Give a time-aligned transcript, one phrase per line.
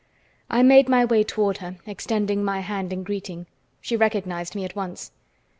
[0.49, 3.45] I made my way toward her, extending my hand in greeting.
[3.81, 5.11] She recognized me at once.